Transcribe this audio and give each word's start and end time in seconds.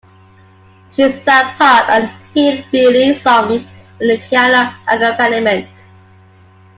She 0.89 1.11
sang 1.11 1.53
pop 1.59 1.87
and 1.91 2.09
"hillbilly" 2.33 3.13
songs 3.13 3.69
with 3.99 4.09
a 4.09 4.17
piano 4.27 4.73
accompaniment. 4.87 5.69